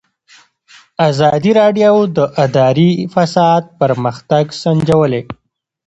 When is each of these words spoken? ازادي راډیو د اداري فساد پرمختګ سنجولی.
ازادي 1.09 1.51
راډیو 1.59 1.95
د 2.17 2.19
اداري 2.45 2.91
فساد 3.13 3.63
پرمختګ 3.79 4.45
سنجولی. 4.61 5.23